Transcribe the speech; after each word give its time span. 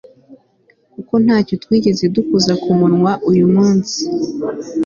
kuko 0.93 1.13
nta 1.23 1.37
cyo 1.47 1.55
twigeze 1.63 2.03
dukoza 2.15 2.53
ku 2.61 2.69
munwa 2.79 3.11
uyu 3.31 3.45
munsi 3.55 3.99